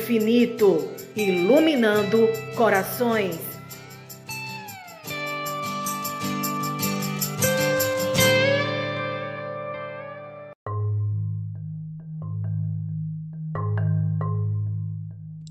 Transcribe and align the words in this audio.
infinito, 0.00 0.88
iluminando 1.14 2.26
corações. 2.56 3.38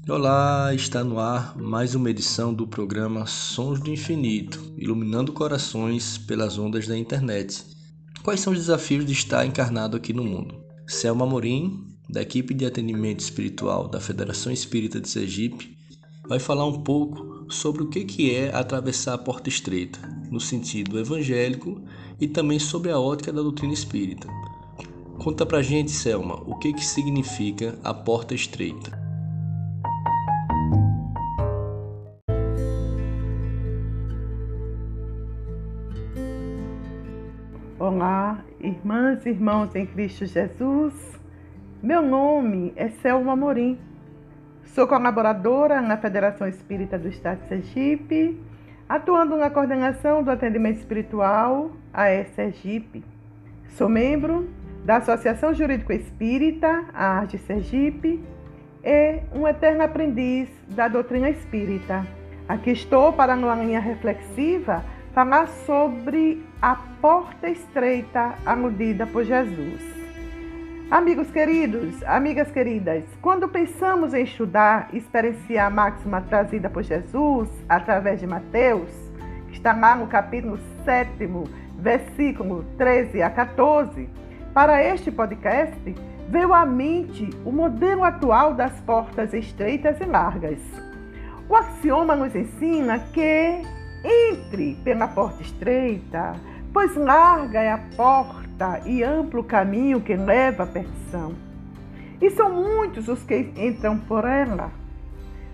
Olá, 0.09 0.73
está 0.73 1.03
no 1.03 1.19
ar 1.19 1.55
mais 1.55 1.93
uma 1.93 2.09
edição 2.09 2.51
do 2.51 2.65
programa 2.65 3.27
Sons 3.27 3.79
do 3.79 3.91
Infinito, 3.91 4.73
iluminando 4.75 5.31
corações 5.31 6.17
pelas 6.17 6.57
ondas 6.57 6.87
da 6.87 6.97
internet. 6.97 7.63
Quais 8.23 8.39
são 8.39 8.51
os 8.51 8.57
desafios 8.57 9.05
de 9.05 9.13
estar 9.13 9.45
encarnado 9.45 9.95
aqui 9.95 10.11
no 10.11 10.23
mundo? 10.23 10.55
Selma 10.87 11.27
Morim, 11.27 11.88
da 12.09 12.23
equipe 12.23 12.55
de 12.55 12.65
atendimento 12.65 13.19
espiritual 13.19 13.87
da 13.87 14.01
Federação 14.01 14.51
Espírita 14.51 14.99
de 14.99 15.07
Sergipe, 15.07 15.77
vai 16.27 16.39
falar 16.39 16.65
um 16.65 16.81
pouco 16.81 17.45
sobre 17.49 17.83
o 17.83 17.87
que 17.87 18.33
é 18.33 18.53
atravessar 18.53 19.13
a 19.13 19.17
porta 19.17 19.47
estreita, 19.47 19.99
no 20.31 20.39
sentido 20.39 20.99
evangélico 20.99 21.81
e 22.19 22.27
também 22.27 22.57
sobre 22.57 22.91
a 22.91 22.99
ótica 22.99 23.31
da 23.31 23.41
doutrina 23.41 23.73
espírita. 23.73 24.27
Conta 25.19 25.45
pra 25.45 25.61
gente, 25.61 25.91
Selma, 25.91 26.35
o 26.47 26.57
que, 26.57 26.73
que 26.73 26.83
significa 26.83 27.77
a 27.83 27.93
porta 27.93 28.33
estreita. 28.33 28.97
Olá, 37.77 38.43
irmãs 38.59 39.25
e 39.25 39.29
irmãos 39.29 39.75
em 39.75 39.85
Cristo 39.85 40.25
Jesus. 40.25 41.18
Meu 41.81 42.01
nome 42.01 42.73
é 42.75 42.89
Selma 42.89 43.37
Morim. 43.37 43.79
Sou 44.65 44.85
colaboradora 44.85 45.81
na 45.81 45.95
Federação 45.95 46.45
Espírita 46.45 46.99
do 46.99 47.07
Estado 47.07 47.39
de 47.43 47.47
Sergipe, 47.47 48.37
atuando 48.89 49.37
na 49.37 49.49
coordenação 49.49 50.21
do 50.21 50.29
atendimento 50.29 50.79
espiritual 50.79 51.71
AE 51.93 52.25
Sergipe. 52.35 53.01
Sou 53.69 53.87
membro 53.87 54.49
da 54.83 54.97
Associação 54.97 55.53
Jurídico 55.53 55.93
Espírita, 55.93 56.83
a 56.93 57.19
Arte 57.19 57.37
Sergipe, 57.37 58.21
e 58.83 59.21
um 59.33 59.47
eterno 59.47 59.83
aprendiz 59.83 60.49
da 60.67 60.89
doutrina 60.89 61.29
espírita. 61.29 62.05
Aqui 62.45 62.71
estou 62.71 63.13
para, 63.13 63.37
numa 63.37 63.55
linha 63.55 63.79
reflexiva, 63.79 64.83
falar 65.13 65.47
sobre 65.47 66.45
a 66.61 66.75
porta 66.75 67.49
estreita 67.49 68.35
aludida 68.45 69.07
por 69.07 69.23
Jesus. 69.23 69.98
Amigos 70.91 71.29
queridos, 71.29 72.01
amigas 72.03 72.49
queridas, 72.49 73.03
quando 73.21 73.47
pensamos 73.47 74.11
em 74.15 74.23
estudar 74.23 74.89
e 74.91 74.97
experienciar 74.97 75.67
a 75.67 75.69
máxima 75.69 76.19
trazida 76.19 76.67
por 76.67 76.81
Jesus 76.81 77.47
através 77.69 78.19
de 78.19 78.25
Mateus, 78.25 78.89
que 79.49 79.53
está 79.53 79.71
lá 79.71 79.95
no 79.95 80.07
capítulo 80.07 80.57
7, 80.83 81.29
versículo 81.77 82.65
13 82.79 83.21
a 83.21 83.29
14, 83.29 84.09
para 84.51 84.83
este 84.83 85.11
podcast, 85.11 85.95
veio 86.27 86.55
à 86.55 86.65
mente 86.65 87.29
o 87.45 87.51
modelo 87.51 88.03
atual 88.03 88.55
das 88.55 88.73
portas 88.79 89.31
estreitas 89.31 90.01
e 90.01 90.05
largas. 90.05 90.59
O 91.47 91.55
axioma 91.55 92.15
nos 92.15 92.35
ensina 92.35 92.97
que 93.13 93.61
entre 94.03 94.73
pela 94.83 95.07
porta 95.07 95.43
estreita, 95.43 96.33
pois 96.73 96.95
larga 96.95 97.61
é 97.61 97.71
a 97.71 97.79
porta 97.95 98.38
e 98.85 99.03
amplo 99.03 99.43
caminho 99.43 100.01
que 100.01 100.15
leva 100.15 100.63
à 100.63 100.67
perdição. 100.67 101.33
E 102.21 102.29
são 102.31 102.51
muitos 102.51 103.07
os 103.07 103.23
que 103.23 103.51
entram 103.55 103.97
por 103.97 104.25
ela. 104.25 104.71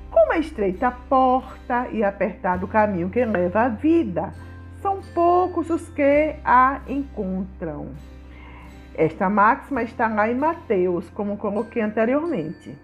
Como 0.10 0.34
é 0.34 0.40
estreita 0.40 0.88
a 0.88 0.92
porta 0.92 1.88
e 1.92 2.04
apertado 2.04 2.66
o 2.66 2.70
caminho 2.70 3.10
que 3.10 3.24
leva 3.24 3.62
à 3.62 3.70
vida, 3.70 4.34
são 4.82 5.02
poucos 5.14 5.70
os 5.70 5.88
que 5.90 6.36
a 6.44 6.82
encontram. 6.88 7.90
Esta 8.96 9.30
máxima 9.30 9.84
está 9.84 10.08
lá 10.08 10.30
em 10.30 10.36
Mateus, 10.36 11.10
como 11.12 11.38
coloquei 11.38 11.82
anteriormente. 11.82 12.76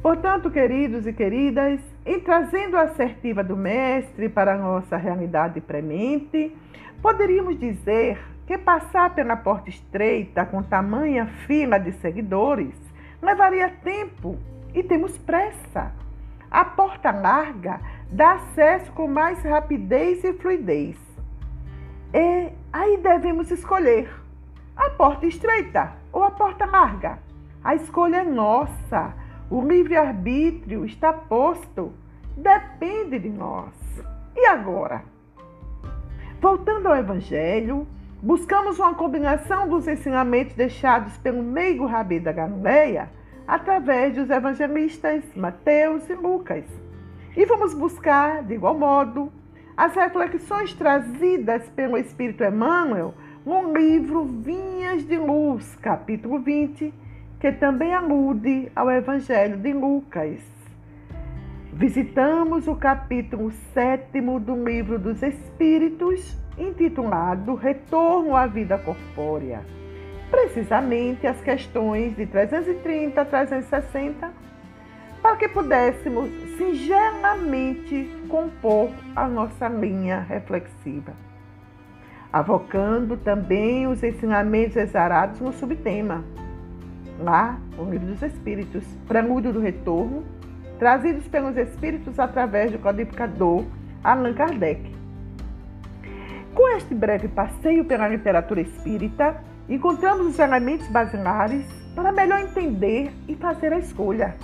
Portanto, 0.00 0.50
queridos 0.50 1.06
e 1.06 1.12
queridas, 1.12 1.80
em 2.06 2.20
trazendo 2.20 2.76
a 2.76 2.82
assertiva 2.82 3.42
do 3.42 3.56
Mestre 3.56 4.28
para 4.28 4.54
a 4.54 4.58
nossa 4.58 4.96
realidade 4.96 5.60
premente, 5.60 6.54
poderíamos 7.02 7.58
dizer 7.58 8.18
que 8.46 8.58
passar 8.58 9.14
pela 9.14 9.36
porta 9.36 9.70
estreita 9.70 10.44
com 10.44 10.62
tamanha 10.62 11.26
fila 11.46 11.78
de 11.78 11.92
seguidores 11.92 12.74
levaria 13.22 13.70
tempo 13.82 14.38
e 14.74 14.82
temos 14.82 15.16
pressa. 15.18 15.92
A 16.50 16.64
porta 16.64 17.10
larga 17.10 17.80
dá 18.10 18.34
acesso 18.34 18.92
com 18.92 19.08
mais 19.08 19.42
rapidez 19.42 20.22
e 20.22 20.32
fluidez. 20.34 20.96
E 22.12 22.52
aí 22.72 22.96
devemos 22.98 23.50
escolher 23.50 24.08
a 24.76 24.90
porta 24.90 25.26
estreita 25.26 25.92
ou 26.12 26.22
a 26.22 26.30
porta 26.30 26.64
larga. 26.64 27.18
A 27.62 27.74
escolha 27.74 28.18
é 28.18 28.24
nossa 28.24 29.14
o 29.50 29.60
livre-arbítrio 29.60 30.84
está 30.84 31.12
posto, 31.12 31.92
depende 32.36 33.18
de 33.18 33.28
nós. 33.28 33.72
E 34.34 34.46
agora? 34.46 35.04
Voltando 36.40 36.88
ao 36.88 36.96
Evangelho, 36.96 37.86
buscamos 38.24 38.78
uma 38.78 38.94
combinação 38.94 39.68
dos 39.68 39.86
ensinamentos 39.86 40.54
deixados 40.54 41.14
pelo 41.18 41.42
meigo 41.42 41.84
Rabi 41.84 42.18
da 42.18 42.32
Galileia 42.32 43.10
através 43.46 44.14
dos 44.14 44.30
evangelistas 44.30 45.22
Mateus 45.36 46.08
e 46.08 46.14
Lucas. 46.14 46.64
E 47.36 47.44
vamos 47.44 47.74
buscar, 47.74 48.42
de 48.42 48.54
igual 48.54 48.78
modo, 48.78 49.30
as 49.76 49.94
reflexões 49.94 50.72
trazidas 50.72 51.68
pelo 51.76 51.98
Espírito 51.98 52.42
Emmanuel 52.42 53.12
no 53.44 53.76
livro 53.76 54.24
Vinhas 54.24 55.06
de 55.06 55.18
Luz, 55.18 55.76
capítulo 55.82 56.38
20, 56.38 56.94
que 57.38 57.52
também 57.52 57.92
alude 57.92 58.72
ao 58.74 58.90
Evangelho 58.90 59.58
de 59.58 59.74
Lucas. 59.74 60.40
Visitamos 61.74 62.66
o 62.68 62.74
capítulo 62.74 63.50
7 63.74 64.18
do 64.40 64.64
Livro 64.64 64.98
dos 64.98 65.22
Espíritos, 65.22 66.42
intitulado 66.58 67.54
Retorno 67.54 68.36
à 68.36 68.46
Vida 68.46 68.78
Corpórea. 68.78 69.62
Precisamente 70.30 71.26
as 71.26 71.40
questões 71.40 72.16
de 72.16 72.26
330 72.26 73.20
a 73.20 73.24
360, 73.24 74.32
para 75.22 75.36
que 75.36 75.48
pudéssemos 75.48 76.28
singelamente 76.56 78.10
compor 78.28 78.90
a 79.14 79.26
nossa 79.26 79.68
linha 79.68 80.20
reflexiva. 80.20 81.12
Avocando 82.32 83.16
também 83.16 83.86
os 83.86 84.02
ensinamentos 84.02 84.76
exarados 84.76 85.40
no 85.40 85.52
subtema 85.52 86.24
lá 87.18 87.58
no 87.76 87.90
Livro 87.90 88.08
dos 88.08 88.22
Espíritos, 88.22 88.84
Prelúdio 89.06 89.52
do 89.52 89.60
Retorno, 89.60 90.24
trazidos 90.78 91.26
pelos 91.28 91.56
Espíritos 91.56 92.18
através 92.18 92.72
do 92.72 92.78
codificador 92.78 93.64
Allan 94.02 94.34
Kardec. 94.34 94.93
Com 96.54 96.68
este 96.76 96.94
breve 96.94 97.26
passeio 97.26 97.84
pela 97.84 98.06
literatura 98.06 98.60
espírita, 98.60 99.42
encontramos 99.68 100.28
os 100.28 100.38
elementos 100.38 100.86
basilares 100.86 101.66
para 101.96 102.12
melhor 102.12 102.40
entender 102.42 103.10
e 103.26 103.34
fazer 103.34 103.72
a 103.72 103.78
escolha: 103.78 104.36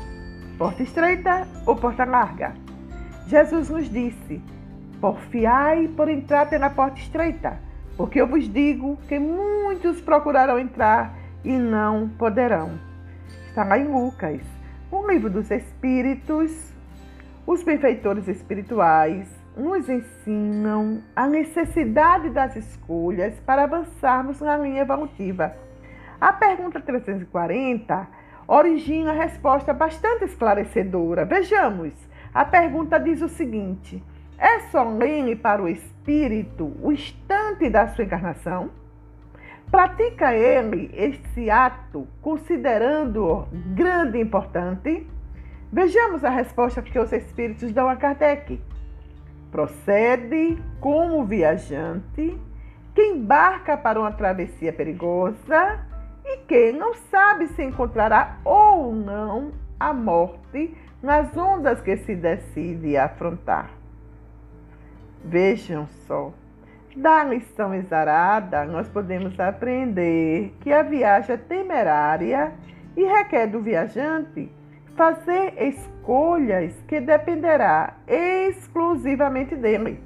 porta 0.59 0.83
estreita 0.83 1.47
ou 1.65 1.77
porta 1.77 2.05
larga. 2.05 2.53
Jesus 3.29 3.71
nos 3.71 3.89
disse: 3.89 4.43
Porfiai 5.01 5.87
por 5.87 6.09
entrar 6.09 6.51
pela 6.51 6.69
porta 6.69 6.99
estreita, 6.99 7.61
porque 7.97 8.21
eu 8.21 8.27
vos 8.27 8.53
digo 8.53 8.97
que 9.09 9.17
muitos 9.17 10.01
procurarão 10.01 10.59
entrar 10.59 11.15
e 11.45 11.57
não 11.57 12.09
poderão. 12.09 12.73
Está 13.47 13.63
lá 13.63 13.79
em 13.79 13.87
Lucas, 13.87 14.43
o 14.91 15.07
livro 15.09 15.31
dos 15.31 15.49
Espíritos. 15.49 16.71
Os 17.47 17.65
benfeitores 17.65 18.29
espirituais 18.29 19.40
nos 19.57 19.89
ensinam 19.89 21.03
a 21.15 21.27
necessidade 21.27 22.31
das 22.31 22.57
escolhas 22.57 23.39
para 23.41 23.65
avançarmos 23.65 24.41
na 24.41 24.57
linha 24.57 24.83
evolutiva. 24.83 25.55
A 26.21 26.33
pergunta 26.33 26.81
340 26.81 28.07
origina 28.47 29.11
a 29.11 29.15
resposta 29.15 29.73
bastante 29.73 30.25
esclarecedora. 30.25 31.25
Vejamos, 31.25 31.93
a 32.33 32.45
pergunta 32.45 32.99
diz 32.99 33.23
o 33.23 33.29
seguinte: 33.29 34.03
é 34.39 34.61
solene 34.71 35.37
para 35.37 35.63
o 35.63 35.69
espírito 35.69 36.73
o 36.83 36.93
instante 36.93 37.69
da 37.69 37.89
sua 37.89 38.05
encarnação? 38.05 38.71
Pratica 39.71 40.35
ele 40.35 40.91
esse 40.95 41.49
ato 41.49 42.07
considerando-o 42.21 43.47
grande 43.75 44.19
e 44.19 44.21
importante? 44.21 45.07
Vejamos 45.73 46.25
a 46.25 46.31
resposta 46.31 46.83
que 46.83 46.99
os 46.99 47.13
espíritos 47.13 47.73
dão 47.73 47.89
a 47.89 47.95
Kardec. 47.95 48.61
Procede 49.51 50.63
como 50.81 51.25
viajante 51.25 52.39
que 52.95 53.03
embarca 53.03 53.77
para 53.77 54.01
uma 54.01 54.13
travessia 54.13 54.73
perigosa 54.73 55.81
e 56.25 56.39
que 56.39 56.73
não 56.73 56.95
sabe 56.95 57.49
se 57.49 57.63
encontrará 57.63 58.39
ou 58.45 58.95
não 58.95 59.53
a 59.79 59.93
morte 59.93 60.77
nas 61.03 61.37
ondas 61.37 61.81
que 61.81 61.97
se 61.97 62.15
decide 62.15 62.97
afrontar. 62.97 63.71
Vejam 65.25 65.87
só, 66.07 66.33
da 66.97 67.25
lição 67.25 67.75
exarada, 67.75 68.65
nós 68.65 68.89
podemos 68.89 69.39
aprender 69.39 70.55
que 70.61 70.73
a 70.73 70.83
viagem 70.83 71.35
é 71.35 71.39
temerária 71.39 72.53
e 72.97 73.05
requer 73.05 73.47
do 73.47 73.61
viajante 73.61 74.51
fazer 75.01 75.55
escolhas 75.57 76.75
que 76.87 77.01
dependerá 77.01 77.95
exclusivamente 78.07 79.57
dele. 79.57 79.99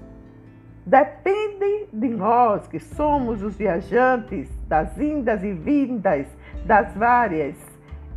Depende 0.86 1.88
de 1.92 2.08
nós 2.10 2.68
que 2.68 2.78
somos 2.78 3.42
os 3.42 3.56
viajantes 3.56 4.48
das 4.68 4.96
indas 4.96 5.42
e 5.42 5.52
vindas 5.52 6.28
das 6.64 6.94
várias 6.94 7.56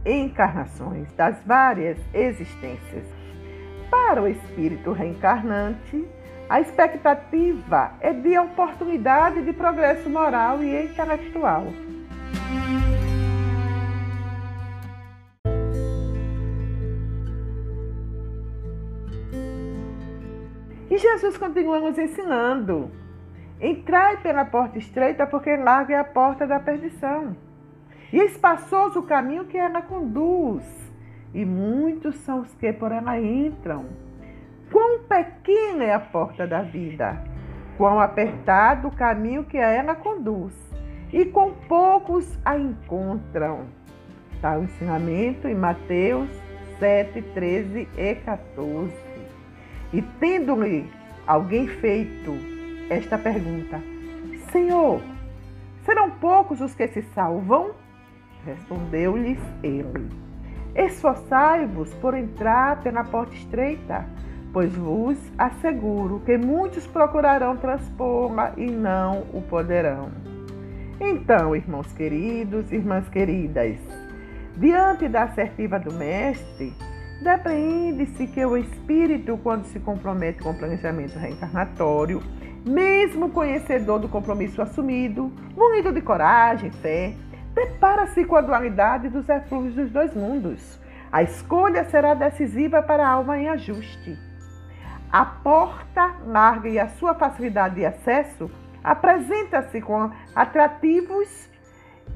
encarnações, 0.05 1.11
das 1.13 1.43
várias 1.47 1.97
existências. 2.13 3.07
Para 3.89 4.21
o 4.21 4.27
espírito 4.27 4.91
reencarnante, 4.91 6.07
a 6.47 6.61
expectativa 6.61 7.93
é 8.01 8.13
de 8.13 8.37
oportunidade 8.37 9.41
de 9.41 9.51
progresso 9.51 10.07
moral 10.11 10.61
e 10.61 10.83
intelectual. 10.83 11.63
E 20.89 20.97
Jesus 20.97 21.37
continua 21.37 21.79
nos 21.79 21.97
ensinando. 21.97 22.89
Entrai 23.59 24.17
pela 24.17 24.45
porta 24.45 24.77
estreita, 24.77 25.25
porque 25.27 25.55
larga 25.57 25.95
é 25.95 25.97
a 25.99 26.03
porta 26.03 26.47
da 26.47 26.59
perdição. 26.59 27.35
E 28.13 28.17
espaçoso 28.17 28.99
o 28.99 29.03
caminho 29.03 29.45
que 29.45 29.57
ela 29.57 29.81
conduz, 29.81 30.63
e 31.33 31.43
muitos 31.43 32.15
são 32.17 32.41
os 32.41 32.53
que 32.55 32.71
por 32.71 32.91
ela 32.91 33.19
entram. 33.19 33.85
Quão 34.71 34.99
pequena 35.03 35.83
é 35.83 35.93
a 35.93 35.99
porta 35.99 36.47
da 36.47 36.61
vida, 36.61 37.21
quão 37.77 37.99
apertado 37.99 38.87
o 38.87 38.95
caminho 38.95 39.43
que 39.43 39.57
a 39.57 39.67
ela 39.67 39.95
conduz, 39.95 40.53
e 41.11 41.25
quão 41.25 41.53
poucos 41.67 42.37
a 42.45 42.57
encontram. 42.57 43.65
Está 44.33 44.57
o 44.57 44.63
ensinamento 44.63 45.47
em 45.47 45.55
Mateus 45.55 46.29
7, 46.79 47.21
13 47.33 47.87
e 47.97 48.15
14. 48.15 49.06
E 49.93 50.01
tendo-lhe 50.19 50.89
alguém 51.25 51.67
feito 51.67 52.33
esta 52.89 53.17
pergunta: 53.17 53.81
Senhor, 54.51 55.01
serão 55.85 56.09
poucos 56.09 56.61
os 56.61 56.73
que 56.75 56.87
se 56.87 57.01
salvam? 57.13 57.71
Respondeu-lhes 58.45 59.39
ele: 59.63 60.09
Esforçai-vos 60.75 61.93
por 61.95 62.13
entrar 62.13 62.81
pela 62.81 63.03
porta 63.03 63.33
estreita, 63.33 64.05
pois 64.53 64.73
vos 64.75 65.17
asseguro 65.37 66.21
que 66.25 66.37
muitos 66.37 66.85
procurarão 66.87 67.57
transpô-la 67.57 68.53
e 68.57 68.69
não 68.69 69.21
o 69.33 69.41
poderão. 69.41 70.11
Então, 70.99 71.55
irmãos 71.55 71.91
queridos, 71.93 72.71
irmãs 72.71 73.07
queridas, 73.07 73.77
diante 74.55 75.07
da 75.07 75.23
assertiva 75.23 75.79
do 75.79 75.93
Mestre, 75.93 76.73
Depreende-se 77.21 78.27
que 78.27 78.45
o 78.45 78.55
espírito, 78.55 79.39
quando 79.41 79.65
se 79.65 79.79
compromete 79.79 80.43
com 80.43 80.51
o 80.51 80.57
planejamento 80.57 81.17
reencarnatório, 81.17 82.21
mesmo 82.63 83.29
conhecedor 83.29 83.99
do 83.99 84.07
compromisso 84.07 84.61
assumido, 84.61 85.31
munido 85.55 85.91
de 85.91 86.01
coragem, 86.01 86.69
fé, 86.69 87.15
depara-se 87.55 88.23
com 88.23 88.35
a 88.35 88.41
dualidade 88.41 89.09
dos 89.09 89.27
eflúvios 89.27 89.73
dos 89.73 89.89
dois 89.89 90.13
mundos. 90.13 90.79
A 91.11 91.23
escolha 91.23 91.85
será 91.85 92.13
decisiva 92.13 92.83
para 92.83 93.07
a 93.07 93.09
alma 93.09 93.37
em 93.39 93.49
ajuste. 93.49 94.17
A 95.11 95.25
porta 95.25 96.17
larga 96.25 96.69
e 96.69 96.77
a 96.77 96.89
sua 96.89 97.15
facilidade 97.15 97.75
de 97.75 97.85
acesso 97.85 98.51
apresenta-se 98.83 99.81
com 99.81 100.11
atrativos 100.35 101.49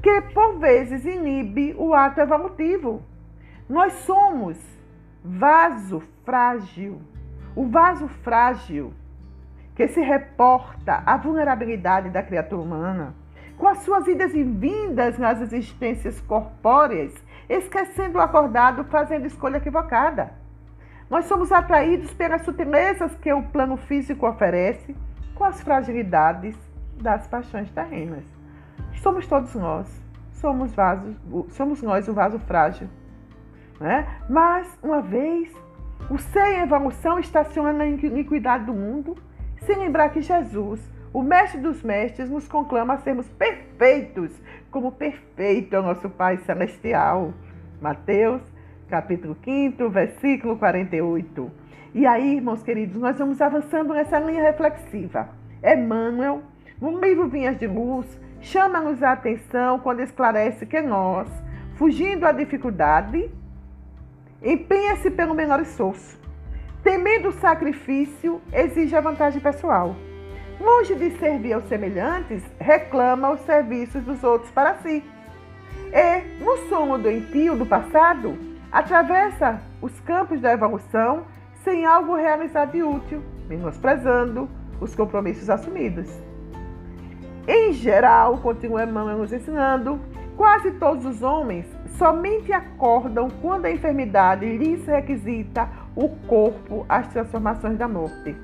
que, 0.00 0.20
por 0.32 0.58
vezes, 0.58 1.04
inibe 1.04 1.74
o 1.76 1.92
ato 1.92 2.20
evolutivo. 2.20 3.02
Nós 3.68 3.92
somos 4.04 4.71
vaso 5.24 6.02
frágil. 6.24 7.00
O 7.54 7.66
vaso 7.66 8.08
frágil 8.08 8.92
que 9.74 9.88
se 9.88 10.00
reporta 10.00 11.02
à 11.06 11.16
vulnerabilidade 11.16 12.10
da 12.10 12.22
criatura 12.22 12.62
humana, 12.62 13.14
com 13.56 13.66
as 13.66 13.78
suas 13.78 14.06
idas 14.06 14.34
e 14.34 14.42
vindas 14.42 15.18
nas 15.18 15.40
existências 15.40 16.20
corpóreas, 16.20 17.14
esquecendo 17.48 18.18
o 18.18 18.20
acordado, 18.20 18.84
fazendo 18.84 19.26
escolha 19.26 19.58
equivocada. 19.58 20.32
Nós 21.08 21.26
somos 21.26 21.52
atraídos 21.52 22.12
pelas 22.14 22.42
sutilezas 22.42 23.14
que 23.16 23.32
o 23.32 23.42
plano 23.42 23.76
físico 23.76 24.26
oferece, 24.26 24.96
com 25.34 25.44
as 25.44 25.60
fragilidades 25.60 26.56
das 27.00 27.26
paixões 27.26 27.70
terrenas. 27.70 28.24
Somos 29.02 29.26
todos 29.26 29.54
nós, 29.54 29.88
somos 30.32 30.74
vasos, 30.74 31.16
somos 31.50 31.82
nós 31.82 32.08
o 32.08 32.14
vaso 32.14 32.38
frágil 32.40 32.88
né? 33.82 34.06
Mas, 34.30 34.78
uma 34.82 35.02
vez, 35.02 35.52
o 36.08 36.16
ser 36.16 36.54
em 36.54 36.62
evolução 36.62 37.18
estaciona 37.18 37.72
na 37.72 37.86
iniquidade 37.86 38.64
do 38.64 38.72
mundo, 38.72 39.16
sem 39.62 39.76
lembrar 39.76 40.10
que 40.10 40.22
Jesus, 40.22 40.80
o 41.12 41.20
mestre 41.20 41.60
dos 41.60 41.82
mestres, 41.82 42.30
nos 42.30 42.46
conclama 42.48 42.94
a 42.94 42.98
sermos 42.98 43.28
perfeitos, 43.30 44.30
como 44.70 44.92
perfeito 44.92 45.74
é 45.74 45.80
o 45.80 45.82
nosso 45.82 46.08
Pai 46.08 46.38
Celestial. 46.38 47.34
Mateus, 47.80 48.40
capítulo 48.88 49.36
5, 49.44 49.90
versículo 49.90 50.56
48. 50.56 51.50
E 51.94 52.06
aí, 52.06 52.36
irmãos 52.36 52.62
queridos, 52.62 53.00
nós 53.00 53.18
vamos 53.18 53.42
avançando 53.42 53.92
nessa 53.92 54.18
linha 54.20 54.42
reflexiva. 54.42 55.28
Emmanuel, 55.62 56.42
no 56.80 57.00
livro 57.00 57.28
Vinhas 57.28 57.58
de 57.58 57.66
Luz, 57.66 58.06
chama-nos 58.40 59.02
a 59.02 59.12
atenção 59.12 59.80
quando 59.80 60.00
esclarece 60.00 60.66
que 60.66 60.80
nós, 60.80 61.28
fugindo 61.74 62.24
à 62.24 62.32
dificuldade, 62.32 63.30
Empenha-se 64.44 65.10
pelo 65.10 65.34
menor 65.34 65.60
esforço. 65.60 66.18
Temendo 66.82 67.28
o 67.28 67.32
sacrifício, 67.32 68.40
exige 68.52 68.96
a 68.96 69.00
vantagem 69.00 69.40
pessoal. 69.40 69.94
Longe 70.60 70.94
de 70.96 71.10
servir 71.18 71.52
aos 71.52 71.64
semelhantes, 71.64 72.42
reclama 72.58 73.30
os 73.30 73.40
serviços 73.42 74.02
dos 74.02 74.22
outros 74.24 74.50
para 74.50 74.74
si. 74.76 75.04
E, 75.92 76.42
no 76.42 76.56
sono 76.68 76.98
doentio 76.98 77.54
do 77.54 77.64
passado, 77.64 78.36
atravessa 78.70 79.60
os 79.80 79.98
campos 80.00 80.40
da 80.40 80.52
evolução 80.52 81.24
sem 81.62 81.86
algo 81.86 82.16
realizado 82.16 82.74
e 82.76 82.82
útil, 82.82 83.22
menosprezando 83.48 84.48
os 84.80 84.94
compromissos 84.96 85.48
assumidos. 85.48 86.10
Em 87.46 87.72
geral, 87.72 88.38
continua 88.38 88.84
Emmanuel 88.84 89.18
nos 89.18 89.32
ensinando, 89.32 90.00
quase 90.42 90.72
todos 90.72 91.06
os 91.06 91.22
homens 91.22 91.64
somente 91.96 92.52
acordam 92.52 93.30
quando 93.40 93.66
a 93.66 93.70
enfermidade 93.70 94.44
lhes 94.44 94.84
requisita 94.84 95.68
o 95.94 96.08
corpo 96.26 96.84
as 96.88 97.06
transformações 97.12 97.78
da 97.78 97.86
morte. 97.86 98.34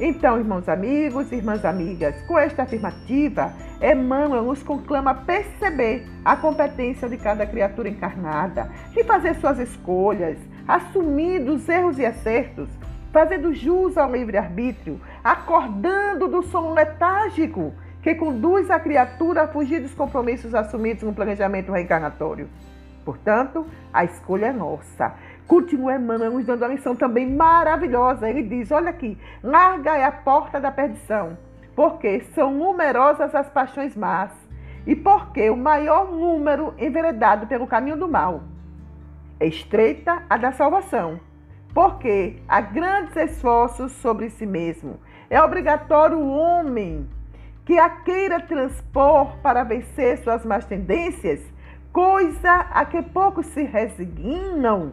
Então, 0.00 0.40
irmãos 0.40 0.68
amigos, 0.68 1.30
irmãs 1.30 1.64
amigas, 1.64 2.20
com 2.22 2.36
esta 2.36 2.64
afirmativa, 2.64 3.52
Emmanuel 3.80 4.42
nos 4.42 4.60
conclama 4.64 5.14
perceber 5.14 6.04
a 6.24 6.34
competência 6.34 7.08
de 7.08 7.16
cada 7.16 7.46
criatura 7.46 7.88
encarnada, 7.88 8.68
de 8.92 9.04
fazer 9.04 9.36
suas 9.36 9.60
escolhas, 9.60 10.36
assumindo 10.66 11.54
os 11.54 11.68
erros 11.68 11.96
e 11.96 12.04
acertos, 12.04 12.68
fazendo 13.12 13.54
jus 13.54 13.96
ao 13.96 14.10
livre-arbítrio, 14.10 15.00
acordando 15.22 16.26
do 16.26 16.42
sono 16.42 16.74
letárgico 16.74 17.72
que 18.06 18.14
conduz 18.14 18.70
a 18.70 18.78
criatura 18.78 19.42
a 19.42 19.48
fugir 19.48 19.80
dos 19.80 19.92
compromissos 19.92 20.54
assumidos 20.54 21.02
no 21.02 21.12
planejamento 21.12 21.72
reencarnatório. 21.72 22.48
Portanto, 23.04 23.66
a 23.92 24.04
escolha 24.04 24.46
é 24.46 24.52
nossa. 24.52 25.12
Continua 25.44 25.96
Emmanuel 25.96 26.30
nos 26.30 26.46
dando 26.46 26.62
uma 26.62 26.72
lição 26.72 26.94
também 26.94 27.28
maravilhosa. 27.28 28.30
Ele 28.30 28.44
diz: 28.44 28.70
olha 28.70 28.90
aqui, 28.90 29.18
larga 29.42 29.96
é 29.96 30.04
a 30.04 30.12
porta 30.12 30.60
da 30.60 30.70
perdição, 30.70 31.36
porque 31.74 32.20
são 32.32 32.52
numerosas 32.52 33.34
as 33.34 33.48
paixões 33.48 33.96
más, 33.96 34.30
e 34.86 34.94
porque 34.94 35.50
o 35.50 35.56
maior 35.56 36.12
número 36.12 36.74
enveredado 36.78 37.48
pelo 37.48 37.66
caminho 37.66 37.96
do 37.96 38.06
mal. 38.06 38.44
É 39.40 39.48
estreita 39.48 40.22
a 40.30 40.36
da 40.36 40.52
salvação, 40.52 41.18
porque 41.74 42.40
há 42.48 42.60
grandes 42.60 43.16
esforços 43.16 43.90
sobre 43.94 44.30
si 44.30 44.46
mesmo. 44.46 45.00
É 45.28 45.42
obrigatório 45.42 46.16
o 46.16 46.30
homem 46.30 47.15
que 47.66 47.78
a 47.78 47.90
queira 47.90 48.40
transpor 48.40 49.36
para 49.42 49.64
vencer 49.64 50.18
suas 50.18 50.46
más 50.46 50.64
tendências 50.64 51.40
coisa 51.92 52.52
a 52.70 52.84
que 52.84 53.02
poucos 53.02 53.46
se 53.46 53.64
resignam, 53.64 54.92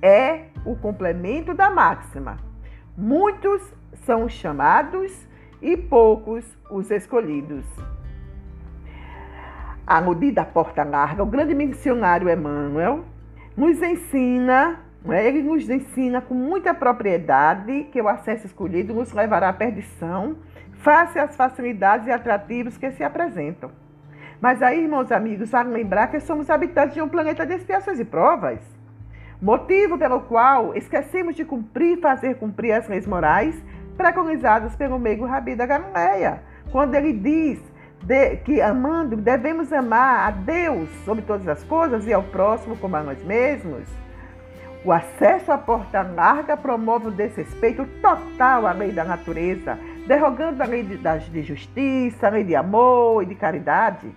é 0.00 0.46
o 0.64 0.74
complemento 0.74 1.52
da 1.52 1.68
máxima. 1.68 2.38
Muitos 2.96 3.60
são 4.06 4.24
os 4.24 4.32
chamados 4.32 5.28
e 5.60 5.76
poucos 5.76 6.44
os 6.70 6.90
escolhidos. 6.90 7.66
Aludida 9.86 10.42
à 10.42 10.44
porta 10.44 10.84
larga, 10.84 11.22
o 11.22 11.26
grande 11.26 11.54
missionário 11.54 12.30
Emmanuel 12.30 13.04
nos 13.56 13.82
ensina, 13.82 14.80
né? 15.04 15.26
ele 15.26 15.42
nos 15.42 15.68
ensina 15.68 16.20
com 16.20 16.34
muita 16.34 16.72
propriedade 16.72 17.84
que 17.92 18.00
o 18.00 18.08
acesso 18.08 18.46
escolhido 18.46 18.94
nos 18.94 19.12
levará 19.12 19.48
à 19.48 19.52
perdição, 19.52 20.36
face 20.78 21.18
às 21.18 21.36
facilidades 21.36 22.06
e 22.06 22.10
atrativos 22.10 22.76
que 22.76 22.90
se 22.92 23.02
apresentam. 23.02 23.70
Mas 24.40 24.62
aí, 24.62 24.82
irmãos 24.82 25.10
amigos, 25.10 25.50
vale 25.50 25.70
lembrar 25.70 26.08
que 26.08 26.20
somos 26.20 26.48
habitantes 26.48 26.94
de 26.94 27.02
um 27.02 27.08
planeta 27.08 27.44
de 27.44 27.54
expiações 27.54 27.98
e 27.98 28.04
provas. 28.04 28.60
Motivo 29.40 29.98
pelo 29.98 30.20
qual 30.20 30.74
esquecemos 30.76 31.34
de 31.34 31.44
cumprir 31.44 31.98
e 31.98 32.00
fazer 32.00 32.36
cumprir 32.36 32.72
as 32.72 32.88
leis 32.88 33.06
morais 33.06 33.60
preconizadas 33.96 34.76
pelo 34.76 34.98
meigo 34.98 35.26
Rabi 35.26 35.56
da 35.56 35.66
Galileia, 35.66 36.42
quando 36.70 36.94
ele 36.94 37.12
diz 37.12 37.60
de, 38.02 38.36
que 38.36 38.60
amando 38.60 39.16
devemos 39.16 39.72
amar 39.72 40.28
a 40.28 40.30
Deus 40.30 40.88
sobre 41.04 41.22
todas 41.22 41.48
as 41.48 41.64
coisas 41.64 42.06
e 42.06 42.12
ao 42.12 42.22
próximo 42.22 42.76
como 42.76 42.96
a 42.96 43.02
nós 43.02 43.22
mesmos. 43.24 43.88
O 44.84 44.92
acesso 44.92 45.50
à 45.50 45.58
porta 45.58 46.02
larga 46.02 46.56
promove 46.56 47.08
o 47.08 47.10
desrespeito 47.10 47.84
total 48.00 48.66
à 48.66 48.72
lei 48.72 48.92
da 48.92 49.04
natureza, 49.04 49.76
derrogando 50.08 50.62
a 50.62 50.66
lei 50.66 50.82
de, 50.82 50.98
de 51.30 51.42
justiça, 51.42 52.26
a 52.26 52.30
lei 52.30 52.42
de 52.42 52.56
amor 52.56 53.22
e 53.22 53.26
de 53.26 53.34
caridade. 53.34 54.10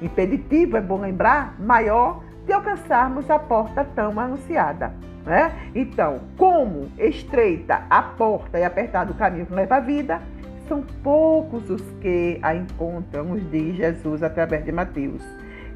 Impeditivo, 0.00 0.78
é 0.78 0.80
bom 0.80 0.98
lembrar, 0.98 1.60
maior 1.60 2.24
de 2.46 2.52
alcançarmos 2.52 3.30
a 3.30 3.38
porta 3.38 3.84
tão 3.84 4.18
anunciada. 4.18 4.94
Né? 5.24 5.52
Então, 5.74 6.20
como 6.38 6.90
estreita 6.98 7.82
a 7.90 8.02
porta 8.02 8.58
e 8.58 8.64
apertado 8.64 9.12
o 9.12 9.14
caminho 9.14 9.44
que 9.44 9.54
leva 9.54 9.76
à 9.76 9.80
vida, 9.80 10.20
são 10.66 10.82
poucos 11.02 11.68
os 11.68 11.82
que 12.00 12.38
a 12.42 12.54
encontram, 12.54 13.24
nos 13.24 13.50
diz 13.50 13.76
Jesus 13.76 14.22
através 14.22 14.64
de 14.64 14.72
Mateus. 14.72 15.22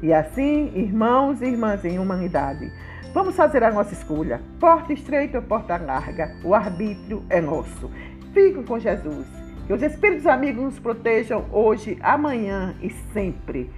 E 0.01 0.11
assim, 0.11 0.71
irmãos 0.75 1.43
e 1.43 1.45
irmãs 1.45 1.85
em 1.85 1.99
humanidade, 1.99 2.71
vamos 3.13 3.35
fazer 3.35 3.63
a 3.63 3.71
nossa 3.71 3.93
escolha. 3.93 4.41
Porta 4.59 4.93
estreita 4.93 5.37
ou 5.37 5.43
porta 5.43 5.77
larga, 5.77 6.35
o 6.43 6.55
arbítrio 6.55 7.23
é 7.29 7.39
nosso. 7.39 7.91
Fico 8.33 8.63
com 8.63 8.79
Jesus. 8.79 9.48
Que 9.69 9.73
os 9.73 9.83
Espíritos 9.83 10.25
amigos 10.25 10.63
nos 10.63 10.79
protejam 10.79 11.45
hoje, 11.51 11.95
amanhã 12.01 12.75
e 12.81 12.89
sempre. 13.13 13.69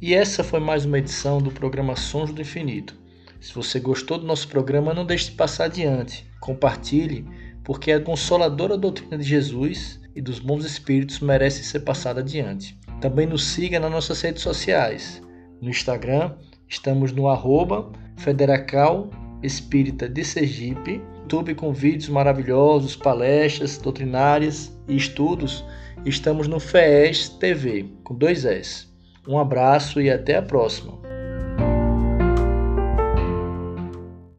E 0.00 0.14
essa 0.14 0.44
foi 0.44 0.60
mais 0.60 0.84
uma 0.84 1.00
edição 1.00 1.38
do 1.38 1.50
programa 1.50 1.96
Sons 1.96 2.32
do 2.32 2.40
Infinito. 2.40 2.96
Se 3.40 3.52
você 3.52 3.80
gostou 3.80 4.18
do 4.18 4.24
nosso 4.24 4.46
programa, 4.46 4.94
não 4.94 5.04
deixe 5.04 5.30
de 5.30 5.36
passar 5.36 5.64
adiante. 5.64 6.30
Compartilhe, 6.38 7.26
porque 7.64 7.90
a 7.90 8.00
consoladora 8.00 8.78
doutrina 8.78 9.18
de 9.18 9.24
Jesus 9.24 10.00
e 10.14 10.22
dos 10.22 10.38
bons 10.38 10.64
espíritos 10.64 11.18
merece 11.18 11.64
ser 11.64 11.80
passada 11.80 12.20
adiante. 12.20 12.78
Também 13.00 13.26
nos 13.26 13.44
siga 13.48 13.80
nas 13.80 13.90
nossas 13.90 14.22
redes 14.22 14.42
sociais. 14.42 15.20
No 15.60 15.68
Instagram, 15.68 16.36
estamos 16.68 17.12
no 17.12 17.28
arroba 17.28 17.90
Federacal 18.16 19.10
Espírita 19.42 20.08
de 20.08 20.24
Sergipe, 20.24 21.00
YouTube 21.22 21.54
com 21.54 21.72
vídeos 21.72 22.08
maravilhosos, 22.08 22.96
palestras 22.96 23.78
doutrinárias 23.78 24.76
e 24.88 24.96
estudos. 24.96 25.64
Estamos 26.04 26.48
no 26.48 26.60
FES 26.60 27.30
TV, 27.30 27.86
com 28.04 28.14
dois 28.14 28.44
S. 28.44 28.86
Um 29.26 29.38
abraço 29.38 30.00
e 30.00 30.10
até 30.10 30.36
a 30.36 30.42
próxima. 30.42 31.15